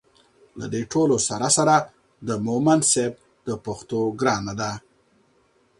[0.59, 1.75] له دې ټولو سره سره
[2.27, 3.13] د مومند صیب
[3.47, 4.71] د پښتو ګرانه ده